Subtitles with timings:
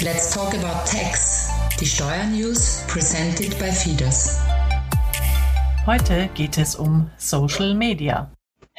[0.00, 1.48] Let's talk about tax.
[1.80, 4.38] Die Steuernews presented by Fides.
[5.86, 8.30] Heute geht es um Social Media.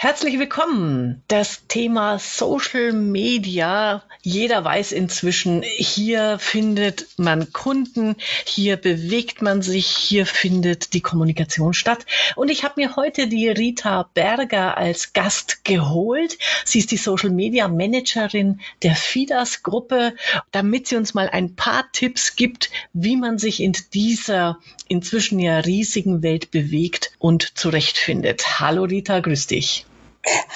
[0.01, 1.23] Herzlich willkommen.
[1.27, 4.01] Das Thema Social Media.
[4.21, 8.15] Jeder weiß inzwischen, hier findet man Kunden,
[8.45, 12.05] hier bewegt man sich, hier findet die Kommunikation statt.
[12.37, 16.37] Und ich habe mir heute die Rita Berger als Gast geholt.
[16.63, 20.15] Sie ist die Social Media Managerin der FIDAS Gruppe,
[20.53, 25.59] damit sie uns mal ein paar Tipps gibt, wie man sich in dieser inzwischen ja
[25.59, 28.61] riesigen Welt bewegt und zurechtfindet.
[28.61, 29.85] Hallo Rita, grüß dich.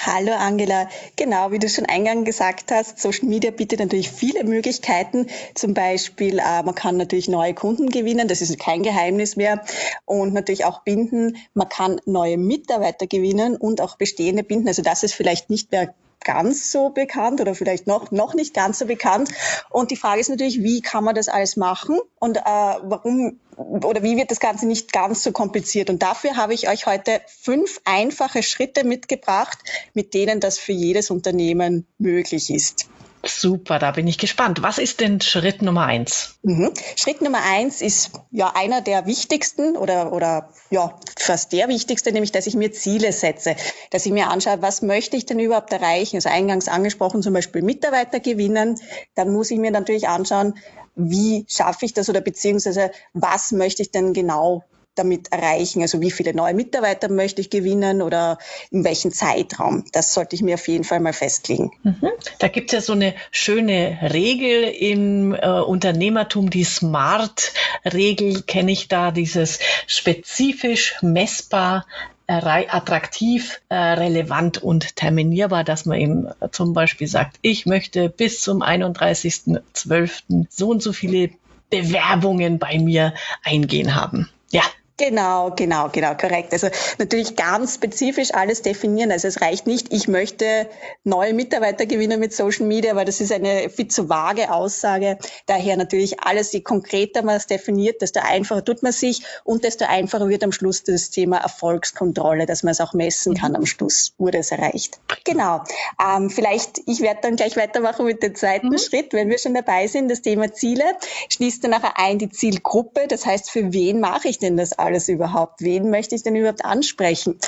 [0.06, 0.88] Hallo Angela.
[1.16, 5.26] Genau, wie du schon eingangs gesagt hast, Social Media bietet natürlich viele Möglichkeiten.
[5.54, 9.64] Zum Beispiel, äh, man kann natürlich neue Kunden gewinnen, das ist kein Geheimnis mehr.
[10.04, 11.38] Und natürlich auch binden.
[11.54, 14.68] Man kann neue Mitarbeiter gewinnen und auch bestehende binden.
[14.68, 18.78] Also das ist vielleicht nicht mehr ganz so bekannt oder vielleicht noch, noch nicht ganz
[18.78, 19.30] so bekannt.
[19.70, 24.02] Und die Frage ist natürlich, wie kann man das alles machen und äh, warum oder
[24.02, 25.90] wie wird das Ganze nicht ganz so kompliziert?
[25.90, 29.58] Und dafür habe ich euch heute fünf einfache Schritte mitgebracht,
[29.94, 32.88] mit denen das für jedes Unternehmen möglich ist.
[33.26, 34.62] Super, da bin ich gespannt.
[34.62, 36.36] Was ist denn Schritt Nummer eins?
[36.42, 36.72] Mhm.
[36.96, 42.32] Schritt Nummer eins ist ja einer der wichtigsten oder, oder ja, fast der wichtigste, nämlich,
[42.32, 43.56] dass ich mir Ziele setze,
[43.90, 46.16] dass ich mir anschaue, was möchte ich denn überhaupt erreichen?
[46.16, 48.80] Also eingangs angesprochen, zum Beispiel Mitarbeiter gewinnen.
[49.14, 50.54] Dann muss ich mir natürlich anschauen,
[50.96, 55.82] wie schaffe ich das oder beziehungsweise was möchte ich denn genau damit erreichen?
[55.82, 58.38] Also wie viele neue Mitarbeiter möchte ich gewinnen oder
[58.70, 59.84] in welchem Zeitraum?
[59.92, 61.72] Das sollte ich mir auf jeden Fall mal festlegen.
[61.82, 62.10] Mhm.
[62.38, 68.88] Da gibt es ja so eine schöne Regel im äh, Unternehmertum, die Smart-Regel kenne ich
[68.88, 71.86] da, dieses spezifisch, messbar,
[72.26, 78.62] attraktiv, äh, relevant und terminierbar, dass man eben zum Beispiel sagt, ich möchte bis zum
[78.62, 80.46] 31.12.
[80.48, 81.30] so und so viele
[81.70, 84.30] Bewerbungen bei mir eingehen haben.
[84.50, 84.62] Ja,
[84.96, 86.52] Genau, genau, genau, korrekt.
[86.52, 86.68] Also
[86.98, 89.10] natürlich ganz spezifisch alles definieren.
[89.10, 90.68] Also es reicht nicht, ich möchte
[91.02, 95.18] neue Mitarbeiter gewinnen mit Social Media, weil das ist eine viel zu vage Aussage.
[95.46, 99.84] Daher natürlich alles, je konkreter man es definiert, desto einfacher tut man sich und desto
[99.84, 104.14] einfacher wird am Schluss das Thema Erfolgskontrolle, dass man es auch messen kann am Schluss,
[104.18, 105.00] wurde es erreicht.
[105.24, 105.64] Genau.
[106.00, 108.78] Ähm, vielleicht, ich werde dann gleich weitermachen mit dem zweiten mhm.
[108.78, 110.84] Schritt, wenn wir schon dabei sind, das Thema Ziele.
[111.30, 113.08] Schließt dann nachher ein die Zielgruppe.
[113.08, 115.60] Das heißt, für wen mache ich denn das alles überhaupt?
[115.60, 117.38] Wen möchte ich denn überhaupt ansprechen?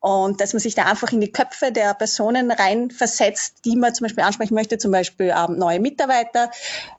[0.00, 4.06] Und dass man sich da einfach in die Köpfe der Personen reinversetzt, die man zum
[4.06, 6.50] Beispiel ansprechen möchte, zum Beispiel ähm, neue Mitarbeiter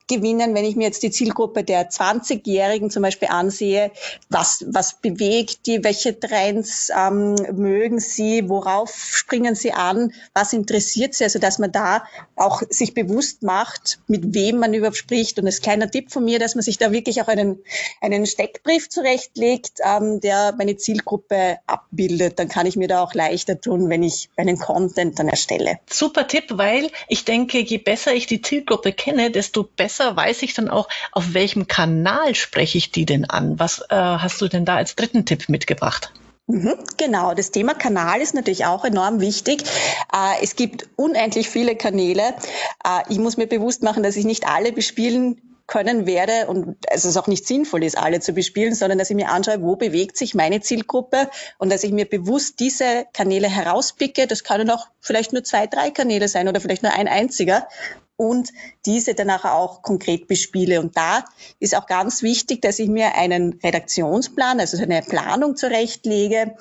[0.08, 0.54] gewinnen.
[0.54, 3.92] Wenn ich mir jetzt die Zielgruppe der 20-Jährigen zum Beispiel ansehe,
[4.30, 11.16] was, was bewegt die, welche Trends ähm, mögen sie, worauf springen sie an, was interessiert
[11.16, 12.04] sie, also dass man da
[12.36, 15.40] auch sich bewusst macht, mit wem man überhaupt spricht.
[15.40, 17.64] Und das kleiner Tipp von mir, dass man sich da wirklich auch einen,
[18.02, 22.38] einen Steckbrief zurechtlegt, ähm, der meine Zielgruppe abbildet.
[22.38, 25.80] Dann kann ich mir da auch leichter tun, wenn ich meinen Content dann erstelle.
[25.90, 30.54] Super Tipp, weil ich denke, je besser ich die Zielgruppe kenne, desto besser weiß ich
[30.54, 33.60] dann auch, auf welchem Kanal spreche ich die denn an.
[33.60, 36.12] Was äh, hast du denn da als dritten Tipp mitgebracht?
[36.48, 39.64] Mhm, genau, das Thema Kanal ist natürlich auch enorm wichtig.
[40.14, 42.34] Äh, es gibt unendlich viele Kanäle.
[42.84, 47.08] Äh, ich muss mir bewusst machen, dass ich nicht alle bespielen können werde und also
[47.08, 50.18] es auch nicht sinnvoll ist, alle zu bespielen, sondern dass ich mir anschaue, wo bewegt
[50.18, 54.28] sich meine Zielgruppe und dass ich mir bewusst diese Kanäle herauspicke.
[54.28, 57.70] Das können auch vielleicht nur zwei, drei Kanäle sein oder vielleicht nur ein einziger
[58.18, 58.50] und
[58.86, 60.82] diese danach auch konkret bespiele.
[60.82, 61.24] Und da
[61.60, 66.54] ist auch ganz wichtig, dass ich mir einen Redaktionsplan, also eine Planung zurechtlege,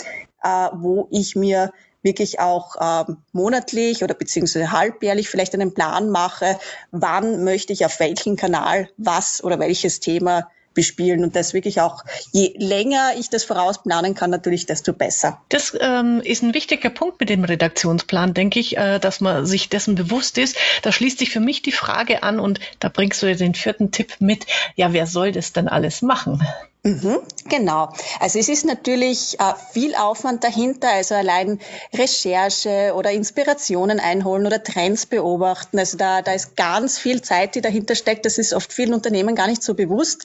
[0.45, 6.59] äh, wo ich mir wirklich auch ähm, monatlich oder beziehungsweise halbjährlich vielleicht einen Plan mache,
[6.91, 12.05] wann möchte ich auf welchen Kanal was oder welches Thema bespielen und das wirklich auch,
[12.33, 15.41] je länger ich das vorausplanen kann, natürlich, desto besser.
[15.49, 19.69] Das ähm, ist ein wichtiger Punkt mit dem Redaktionsplan, denke ich, äh, dass man sich
[19.69, 20.57] dessen bewusst ist.
[20.83, 23.91] Da schließt sich für mich die Frage an und da bringst du ja den vierten
[23.91, 24.47] Tipp mit,
[24.77, 26.41] ja, wer soll das denn alles machen?
[26.83, 27.93] Mhm, genau.
[28.21, 31.61] Also es ist natürlich äh, viel Aufwand dahinter, also allein
[31.93, 35.79] Recherche oder Inspirationen einholen oder Trends beobachten.
[35.79, 38.25] Also da, da ist ganz viel Zeit, die dahinter steckt.
[38.25, 40.25] Das ist oft vielen Unternehmen gar nicht so bewusst,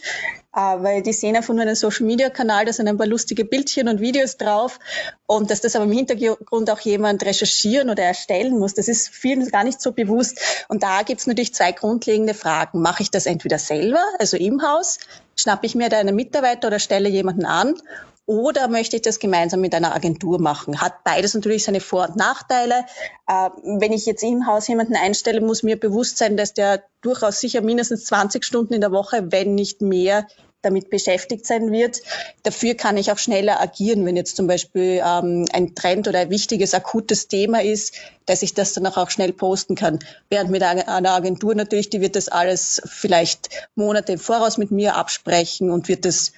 [0.56, 4.38] weil die sehen einfach nur einen Social-Media-Kanal, da sind ein paar lustige Bildchen und Videos
[4.38, 4.80] drauf
[5.28, 9.48] und dass das aber im Hintergrund auch jemand recherchieren oder erstellen muss, das ist vielen
[9.50, 10.40] gar nicht so bewusst.
[10.70, 12.82] Und da gibt es natürlich zwei grundlegende Fragen.
[12.82, 15.00] Mache ich das entweder selber, also im Haus,
[15.36, 17.76] schnappe ich mir da einen Mitarbeiter oder stelle jemanden an
[18.28, 20.82] oder möchte ich das gemeinsam mit einer Agentur machen?
[20.82, 22.86] Hat beides natürlich seine Vor- und Nachteile.
[23.28, 27.40] Äh, wenn ich jetzt im Haus jemanden einstelle, muss mir bewusst sein, dass der durchaus
[27.40, 30.26] sicher mindestens 20 Stunden in der Woche, wenn nicht mehr,
[30.66, 32.02] damit beschäftigt sein wird.
[32.44, 36.30] Dafür kann ich auch schneller agieren, wenn jetzt zum Beispiel ähm, ein Trend oder ein
[36.30, 37.94] wichtiges, akutes Thema ist,
[38.26, 40.00] dass ich das dann auch schnell posten kann.
[40.30, 44.96] Während mit einer Agentur natürlich, die wird das alles vielleicht Monate im Voraus mit mir
[44.96, 46.34] absprechen und wird das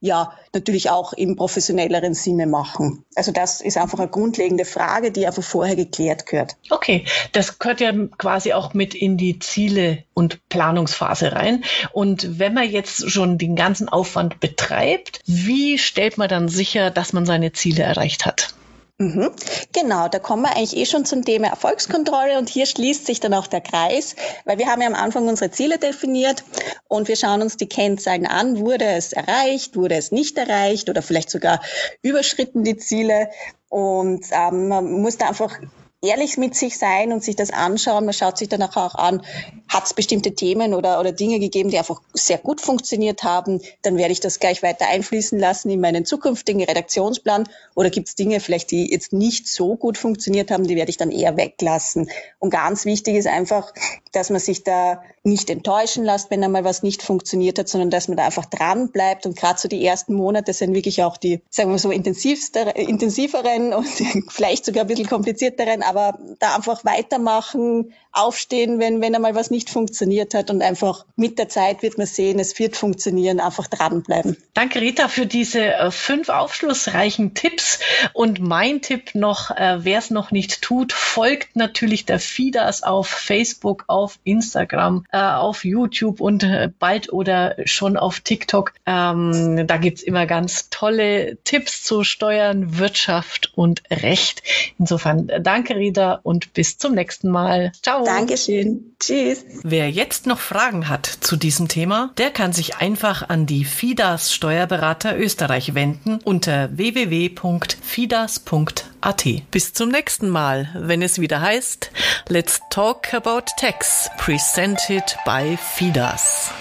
[0.00, 3.04] ja natürlich auch im professionelleren Sinne machen.
[3.14, 6.56] Also das ist einfach eine grundlegende Frage, die einfach vorher geklärt gehört.
[6.70, 11.64] Okay, das gehört ja quasi auch mit in die Ziele und Planungsphase rein.
[11.92, 17.12] Und wenn man jetzt schon den ganzen Aufwand betreibt, wie stellt man dann sicher, dass
[17.12, 18.54] man seine Ziele erreicht hat?
[19.00, 19.30] Mhm.
[19.72, 23.32] Genau, da kommen wir eigentlich eh schon zum Thema Erfolgskontrolle und hier schließt sich dann
[23.32, 26.42] auch der Kreis, weil wir haben ja am Anfang unsere Ziele definiert
[26.88, 31.00] und wir schauen uns die Kennzahlen an, wurde es erreicht, wurde es nicht erreicht oder
[31.00, 31.60] vielleicht sogar
[32.02, 33.30] überschritten die Ziele
[33.68, 35.56] und ähm, man muss da einfach
[36.02, 38.04] ehrlich mit sich sein und sich das anschauen.
[38.04, 39.22] Man schaut sich danach auch an,
[39.68, 43.60] hat es bestimmte Themen oder, oder Dinge gegeben, die einfach sehr gut funktioniert haben.
[43.82, 47.48] Dann werde ich das gleich weiter einfließen lassen in meinen zukünftigen Redaktionsplan.
[47.74, 50.96] Oder gibt es Dinge vielleicht, die jetzt nicht so gut funktioniert haben, die werde ich
[50.96, 52.08] dann eher weglassen.
[52.38, 53.72] Und ganz wichtig ist einfach,
[54.12, 58.08] dass man sich da nicht enttäuschen lässt, wenn einmal was nicht funktioniert hat, sondern dass
[58.08, 59.26] man da einfach dran bleibt.
[59.26, 63.88] Und gerade so die ersten Monate sind wirklich auch die, sagen wir so, intensiveren und
[64.28, 69.57] vielleicht sogar ein bisschen komplizierteren aber da einfach weitermachen, aufstehen, wenn, wenn einmal was nicht
[69.66, 74.36] funktioniert hat und einfach mit der Zeit wird man sehen, es wird funktionieren, einfach dranbleiben.
[74.54, 77.80] Danke Rita für diese äh, fünf aufschlussreichen Tipps
[78.12, 83.08] und mein Tipp noch, äh, wer es noch nicht tut, folgt natürlich der FIDAS auf
[83.08, 88.72] Facebook, auf Instagram, äh, auf YouTube und äh, bald oder schon auf TikTok.
[88.86, 94.42] Ähm, da gibt's immer ganz tolle Tipps zu Steuern, Wirtschaft und Recht.
[94.78, 97.72] Insofern danke Rita und bis zum nächsten Mal.
[97.82, 98.04] Ciao.
[98.04, 98.94] Dankeschön.
[99.00, 99.44] Tschüss.
[99.62, 104.32] Wer jetzt noch Fragen hat zu diesem Thema, der kann sich einfach an die FIDAS
[104.32, 109.24] Steuerberater Österreich wenden unter www.fidas.at.
[109.50, 111.90] Bis zum nächsten Mal, wenn es wieder heißt
[112.28, 116.52] Let's Talk About Tax, presented by FIDAS.